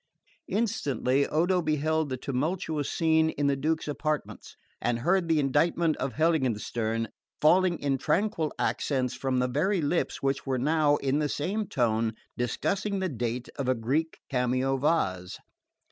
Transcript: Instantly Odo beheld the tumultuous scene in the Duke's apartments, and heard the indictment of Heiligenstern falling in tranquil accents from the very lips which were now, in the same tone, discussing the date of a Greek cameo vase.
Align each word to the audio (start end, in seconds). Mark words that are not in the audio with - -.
Instantly 0.47 1.27
Odo 1.27 1.61
beheld 1.61 2.09
the 2.09 2.17
tumultuous 2.17 2.89
scene 2.91 3.29
in 3.29 3.45
the 3.45 3.55
Duke's 3.55 3.87
apartments, 3.87 4.55
and 4.81 4.97
heard 4.97 5.27
the 5.27 5.39
indictment 5.39 5.95
of 5.97 6.13
Heiligenstern 6.15 7.09
falling 7.39 7.77
in 7.77 7.99
tranquil 7.99 8.51
accents 8.57 9.13
from 9.13 9.37
the 9.37 9.47
very 9.47 9.79
lips 9.79 10.23
which 10.23 10.43
were 10.43 10.57
now, 10.57 10.95
in 10.95 11.19
the 11.19 11.29
same 11.29 11.67
tone, 11.67 12.15
discussing 12.35 12.97
the 12.97 13.09
date 13.09 13.47
of 13.59 13.69
a 13.69 13.75
Greek 13.75 14.17
cameo 14.27 14.75
vase. 14.77 15.37